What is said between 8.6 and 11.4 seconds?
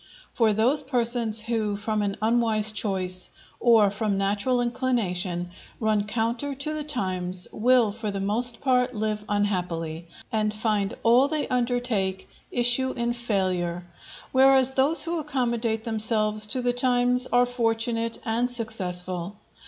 part live unhappily, and find all